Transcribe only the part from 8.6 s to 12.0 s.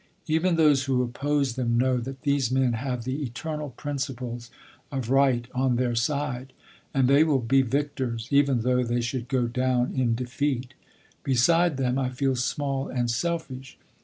though they should go down in defeat. Beside them